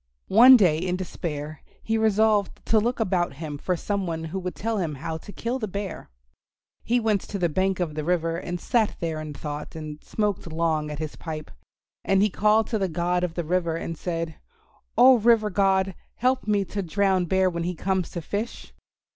One 0.33 0.57
day 0.57 0.79
in 0.79 0.95
despair 0.95 1.61
he 1.83 1.95
resolved 1.95 2.65
to 2.65 2.79
look 2.79 2.99
about 2.99 3.33
him 3.33 3.59
for 3.59 3.77
some 3.77 4.07
one 4.07 4.23
who 4.23 4.39
would 4.39 4.55
tell 4.55 4.79
him 4.79 4.95
how 4.95 5.17
to 5.17 5.31
kill 5.31 5.59
the 5.59 5.67
Bear. 5.67 6.09
He 6.83 6.99
went 6.99 7.21
to 7.29 7.37
the 7.37 7.49
bank 7.49 7.79
of 7.79 7.93
the 7.93 8.03
river 8.03 8.37
and 8.37 8.59
sat 8.59 8.95
there 8.99 9.21
in 9.21 9.35
thought 9.35 9.75
and 9.75 10.03
smoked 10.03 10.51
long 10.51 10.89
at 10.89 10.97
his 10.97 11.15
pipe. 11.17 11.51
And 12.03 12.23
he 12.23 12.31
called 12.31 12.65
to 12.69 12.79
the 12.79 12.89
God 12.89 13.23
of 13.23 13.35
the 13.35 13.43
River 13.43 13.75
and 13.75 13.95
said, 13.95 14.37
"Oh, 14.97 15.19
River 15.19 15.51
God, 15.51 15.93
help 16.15 16.47
me 16.47 16.65
to 16.65 16.81
drown 16.81 17.25
Bear 17.25 17.47
when 17.47 17.61
he 17.61 17.75
comes 17.75 18.09
to 18.09 18.23
fish." 18.23 18.73